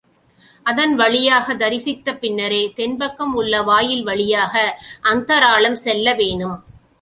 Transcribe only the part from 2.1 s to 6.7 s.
பின்னரே தென்பக்கம் உள்ள வாயில் வழியாக அந்தராளம் செல்லவேணும்.